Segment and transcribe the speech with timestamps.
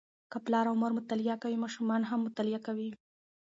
[0.31, 2.89] که پلار او مور مطالعه کوي، ماشومان هم مطالعه کوي.